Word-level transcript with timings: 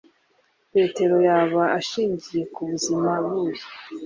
Petero 0.73 1.15
yaba 1.27 1.63
ashingiye 1.79 2.43
kubuzima 2.53 3.11
buhe 3.25 3.63